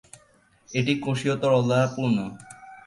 [0.69, 2.17] এটি কোষীয় তরল দ্বারা পূর্ণ।